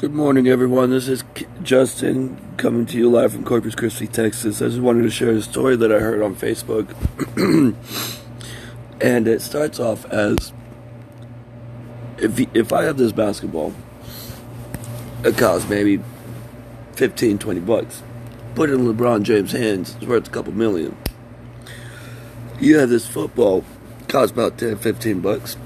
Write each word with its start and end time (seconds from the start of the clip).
Good 0.00 0.14
morning, 0.14 0.48
everyone. 0.48 0.88
This 0.88 1.08
is 1.08 1.22
Justin 1.62 2.40
coming 2.56 2.86
to 2.86 2.96
you 2.96 3.10
live 3.10 3.34
from 3.34 3.44
Corpus 3.44 3.74
Christi, 3.74 4.06
Texas. 4.06 4.62
I 4.62 4.68
just 4.68 4.80
wanted 4.80 5.02
to 5.02 5.10
share 5.10 5.28
a 5.32 5.42
story 5.42 5.76
that 5.76 5.92
I 5.92 5.98
heard 5.98 6.22
on 6.22 6.34
Facebook. 6.34 6.88
and 9.02 9.28
it 9.28 9.42
starts 9.42 9.78
off 9.78 10.06
as 10.06 10.54
if, 12.16 12.40
if 12.56 12.72
I 12.72 12.84
have 12.84 12.96
this 12.96 13.12
basketball, 13.12 13.74
it 15.22 15.36
costs 15.36 15.68
maybe 15.68 16.02
15, 16.94 17.36
20 17.36 17.60
bucks. 17.60 18.02
Put 18.54 18.70
it 18.70 18.76
in 18.76 18.86
LeBron 18.86 19.22
James' 19.22 19.52
hands, 19.52 19.96
it's 19.96 20.06
worth 20.06 20.28
a 20.28 20.30
couple 20.30 20.54
million. 20.54 20.96
You 22.58 22.78
have 22.78 22.88
this 22.88 23.06
football, 23.06 23.66
costs 24.08 24.32
about 24.32 24.56
10, 24.56 24.78
15 24.78 25.20
bucks. 25.20 25.58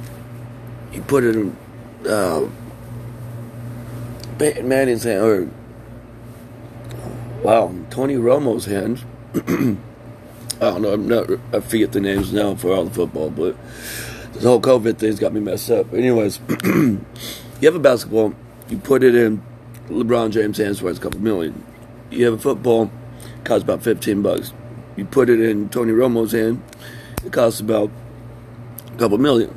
You 0.91 1.03
put 1.03 1.23
it 1.23 1.37
in. 1.37 1.57
Uh, 2.05 2.49
Peyton 4.39 4.69
Manning's 4.69 5.05
hand, 5.05 5.23
or 5.23 5.49
wow, 7.43 7.75
Tony 7.91 8.17
Romo's 8.17 8.65
hands. 8.65 9.05
I 9.35 10.71
don't 10.71 10.83
know. 10.83 10.93
I'm 10.93 11.09
not. 11.09 11.31
I 11.53 11.61
forget 11.61 11.93
the 11.93 12.01
names 12.01 12.33
now 12.33 12.55
for 12.55 12.75
all 12.75 12.85
the 12.85 12.95
football, 12.95 13.31
but 13.31 13.57
this 14.33 14.45
whole 14.45 14.61
COVID 14.61 14.99
thing's 14.99 15.21
got 15.21 15.33
me 15.33 15.41
messed 15.41 15.71
up. 15.71 15.93
Anyways, 15.93 16.41
you 16.65 16.99
have 17.63 17.75
a 17.75 17.81
basketball, 17.81 18.35
you 18.69 18.79
put 18.79 19.03
it 19.03 19.15
in 19.15 19.43
LeBron 19.89 20.31
James' 20.31 20.59
hands 20.59 20.81
for 20.81 20.91
a 20.91 20.95
couple 20.95 21.21
million. 21.21 21.65
You 22.11 22.25
have 22.27 22.35
a 22.35 22.39
football, 22.39 22.91
costs 23.45 23.65
about 23.65 23.83
fifteen 23.83 24.23
bucks. 24.23 24.53
You 24.97 25.05
put 25.05 25.29
it 25.29 25.41
in 25.41 25.69
Tony 25.69 25.93
Romo's 25.93 26.33
hand, 26.33 26.63
it 27.25 27.33
costs 27.33 27.61
about 27.61 27.91
a 28.93 28.97
couple 28.97 29.19
million, 29.19 29.55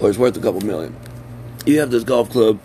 or 0.00 0.08
it's 0.08 0.18
worth 0.18 0.36
a 0.36 0.40
couple 0.40 0.60
million. 0.60 0.96
You 1.66 1.80
have 1.80 1.90
this 1.90 2.04
golf 2.04 2.30
club 2.30 2.58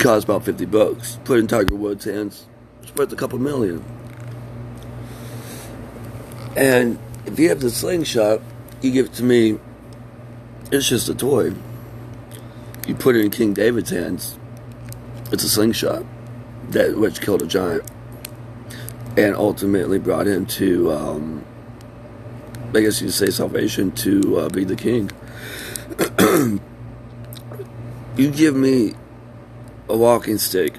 cost 0.00 0.24
about 0.24 0.44
50 0.44 0.64
bucks. 0.64 1.18
Put 1.24 1.38
in 1.38 1.46
Tiger 1.46 1.74
Woods' 1.74 2.06
hands, 2.06 2.46
it's 2.82 2.94
worth 2.94 3.12
a 3.12 3.16
couple 3.16 3.38
million. 3.38 3.84
And 6.56 6.98
if 7.26 7.38
you 7.38 7.50
have 7.50 7.60
the 7.60 7.70
slingshot, 7.70 8.40
you 8.80 8.90
give 8.90 9.06
it 9.06 9.12
to 9.14 9.22
me, 9.22 9.58
it's 10.72 10.88
just 10.88 11.08
a 11.08 11.14
toy. 11.14 11.52
You 12.88 12.94
put 12.94 13.14
it 13.14 13.24
in 13.24 13.30
King 13.30 13.52
David's 13.52 13.90
hands, 13.90 14.38
it's 15.30 15.44
a 15.44 15.48
slingshot 15.48 16.04
that 16.70 16.96
which 16.96 17.20
killed 17.20 17.42
a 17.42 17.46
giant 17.46 17.82
and 19.16 19.36
ultimately 19.36 19.98
brought 19.98 20.26
him 20.26 20.46
to, 20.46 20.92
um, 20.92 21.44
I 22.74 22.80
guess 22.80 23.02
you'd 23.02 23.12
say, 23.12 23.26
salvation 23.26 23.92
to 23.92 24.38
uh, 24.38 24.48
be 24.48 24.64
the 24.64 24.76
king. 24.76 25.10
you 28.16 28.30
give 28.30 28.54
me 28.56 28.94
a 29.90 29.96
walking 29.96 30.38
stick. 30.38 30.74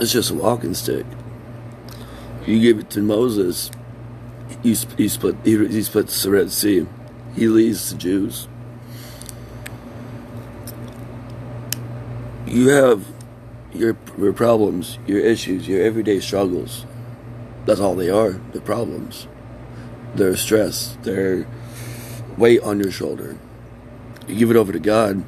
It's 0.00 0.12
just 0.12 0.30
a 0.30 0.34
walking 0.34 0.74
stick. 0.74 1.04
You 2.46 2.58
give 2.60 2.78
it 2.78 2.90
to 2.90 3.02
Moses. 3.02 3.70
He, 4.62 4.74
he 4.96 5.08
split. 5.08 5.36
He, 5.44 5.66
he 5.66 5.82
splits 5.82 6.22
the 6.22 6.30
Red 6.30 6.50
Sea. 6.50 6.86
He 7.36 7.48
leads 7.48 7.90
the 7.90 7.98
Jews. 7.98 8.48
You 12.46 12.68
have 12.68 13.04
your 13.74 13.98
your 14.16 14.32
problems, 14.32 14.98
your 15.06 15.20
issues, 15.20 15.68
your 15.68 15.82
everyday 15.82 16.20
struggles. 16.20 16.86
That's 17.66 17.80
all 17.80 17.94
they 17.94 18.08
are. 18.08 18.40
The 18.52 18.62
problems. 18.62 19.28
They're 20.14 20.36
stress. 20.36 20.96
They're 21.02 21.46
weight 22.38 22.62
on 22.62 22.80
your 22.80 22.90
shoulder. 22.90 23.36
You 24.26 24.36
give 24.36 24.50
it 24.50 24.56
over 24.56 24.72
to 24.72 24.78
God. 24.78 25.22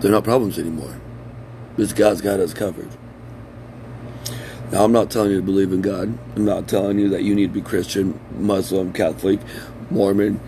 They're 0.00 0.12
not 0.12 0.22
problems 0.22 0.60
anymore 0.60 1.00
because 1.78 1.92
God's 1.92 2.20
got 2.20 2.40
us 2.40 2.52
covered. 2.52 2.88
Now, 4.72 4.82
I'm 4.82 4.90
not 4.90 5.12
telling 5.12 5.30
you 5.30 5.36
to 5.36 5.42
believe 5.44 5.72
in 5.72 5.80
God. 5.80 6.18
I'm 6.34 6.44
not 6.44 6.66
telling 6.66 6.98
you 6.98 7.08
that 7.10 7.22
you 7.22 7.36
need 7.36 7.54
to 7.54 7.60
be 7.60 7.60
Christian, 7.60 8.18
Muslim, 8.36 8.92
Catholic, 8.92 9.38
Mormon, 9.88 10.40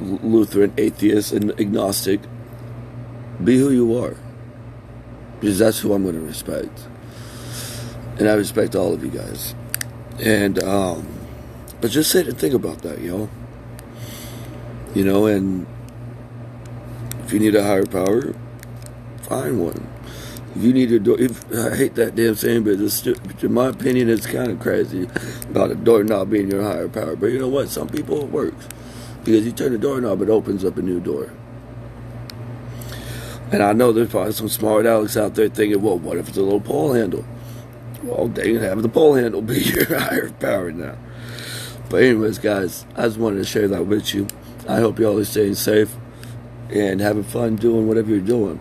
Lutheran, 0.00 0.72
atheist, 0.78 1.32
and 1.32 1.50
agnostic. 1.60 2.20
Be 3.44 3.58
who 3.58 3.70
you 3.70 4.02
are. 4.02 4.16
Because 5.38 5.58
that's 5.58 5.80
who 5.80 5.92
I'm 5.92 6.04
going 6.04 6.14
to 6.14 6.22
respect. 6.22 6.86
And 8.18 8.26
I 8.26 8.32
respect 8.32 8.74
all 8.74 8.94
of 8.94 9.04
you 9.04 9.10
guys. 9.10 9.54
And, 10.18 10.58
um, 10.64 11.06
but 11.82 11.90
just 11.90 12.10
sit 12.10 12.26
and 12.28 12.38
think 12.38 12.54
about 12.54 12.78
that, 12.78 13.02
yo. 13.02 13.28
You 14.94 15.04
know, 15.04 15.26
and 15.26 15.66
if 17.24 17.32
you 17.34 17.40
need 17.40 17.54
a 17.54 17.62
higher 17.62 17.84
power, 17.84 18.34
find 19.28 19.62
one 19.62 19.86
you 20.56 20.72
need 20.72 20.90
a 20.92 20.98
door. 20.98 21.20
If, 21.20 21.52
I 21.54 21.76
hate 21.76 21.94
that 21.96 22.14
damn 22.14 22.34
saying, 22.34 22.64
but 22.64 22.80
it's, 22.80 23.06
in 23.06 23.52
my 23.52 23.68
opinion, 23.68 24.08
it's 24.08 24.26
kind 24.26 24.50
of 24.50 24.60
crazy 24.60 25.08
about 25.50 25.70
a 25.70 25.74
doorknob 25.74 26.30
being 26.30 26.50
your 26.50 26.62
higher 26.62 26.88
power. 26.88 27.16
But 27.16 27.26
you 27.26 27.38
know 27.38 27.48
what? 27.48 27.68
Some 27.68 27.88
people 27.88 28.22
it 28.22 28.30
works 28.30 28.66
because 29.24 29.44
you 29.44 29.52
turn 29.52 29.72
the 29.72 29.78
doorknob, 29.78 30.22
it 30.22 30.30
opens 30.30 30.64
up 30.64 30.76
a 30.78 30.82
new 30.82 31.00
door. 31.00 31.32
And 33.50 33.62
I 33.62 33.72
know 33.72 33.92
there's 33.92 34.10
probably 34.10 34.32
some 34.32 34.48
smart 34.48 34.86
Alex 34.86 35.16
out 35.16 35.34
there 35.34 35.48
thinking, 35.48 35.80
well, 35.80 35.98
what 35.98 36.18
if 36.18 36.28
it's 36.28 36.36
a 36.36 36.42
little 36.42 36.60
pole 36.60 36.92
handle? 36.92 37.24
Well, 38.02 38.28
dang 38.28 38.56
it, 38.56 38.62
have 38.62 38.82
the 38.82 38.88
pole 38.88 39.14
handle 39.14 39.42
be 39.42 39.60
your 39.60 39.98
higher 39.98 40.30
power 40.30 40.70
now. 40.70 40.96
But 41.88 42.02
anyways, 42.02 42.38
guys, 42.38 42.84
I 42.96 43.02
just 43.02 43.18
wanted 43.18 43.38
to 43.38 43.44
share 43.44 43.68
that 43.68 43.86
with 43.86 44.14
you. 44.14 44.26
I 44.68 44.80
hope 44.80 44.98
you 44.98 45.08
all 45.08 45.18
are 45.18 45.24
staying 45.24 45.54
safe 45.54 45.94
and 46.70 47.00
having 47.00 47.22
fun 47.22 47.56
doing 47.56 47.88
whatever 47.88 48.10
you're 48.10 48.20
doing. 48.20 48.60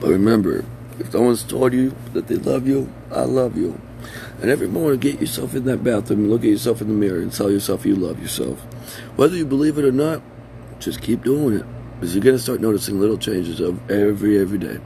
But 0.00 0.10
remember, 0.10 0.64
if 0.98 1.12
someone's 1.12 1.42
told 1.42 1.72
you 1.72 1.94
that 2.12 2.26
they 2.26 2.36
love 2.36 2.66
you, 2.66 2.92
I 3.10 3.22
love 3.22 3.56
you. 3.56 3.80
And 4.40 4.50
every 4.50 4.68
morning, 4.68 5.00
get 5.00 5.20
yourself 5.20 5.54
in 5.54 5.64
that 5.64 5.82
bathroom 5.82 6.28
look 6.28 6.42
at 6.42 6.50
yourself 6.50 6.80
in 6.80 6.88
the 6.88 6.94
mirror 6.94 7.20
and 7.20 7.32
tell 7.32 7.50
yourself 7.50 7.86
you 7.86 7.96
love 7.96 8.20
yourself. 8.20 8.60
Whether 9.16 9.36
you 9.36 9.46
believe 9.46 9.78
it 9.78 9.84
or 9.84 9.92
not, 9.92 10.22
just 10.78 11.00
keep 11.00 11.24
doing 11.24 11.58
it. 11.58 11.66
Because 11.94 12.14
you're 12.14 12.22
going 12.22 12.36
to 12.36 12.42
start 12.42 12.60
noticing 12.60 13.00
little 13.00 13.16
changes 13.16 13.60
of 13.60 13.90
every, 13.90 14.38
every 14.38 14.58
day. 14.58 14.78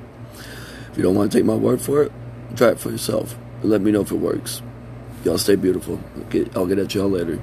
If 0.90 0.96
you 0.96 1.02
don't 1.02 1.16
want 1.16 1.32
to 1.32 1.38
take 1.38 1.44
my 1.44 1.54
word 1.54 1.80
for 1.80 2.02
it, 2.02 2.12
try 2.54 2.68
it 2.68 2.78
for 2.78 2.90
yourself. 2.90 3.36
And 3.62 3.70
let 3.70 3.80
me 3.80 3.90
know 3.90 4.02
if 4.02 4.12
it 4.12 4.16
works. 4.16 4.62
Y'all 5.24 5.38
stay 5.38 5.56
beautiful. 5.56 6.00
I'll 6.54 6.66
get 6.66 6.78
at 6.78 6.94
y'all 6.94 7.10
later. 7.10 7.40